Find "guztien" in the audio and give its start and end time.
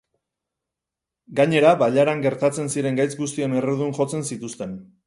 3.21-3.57